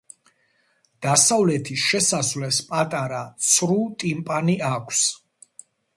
[1.05, 3.19] დასავლეთის შესასვლელს პატარა
[3.51, 5.05] ცრუ ტიმპანი აქვს.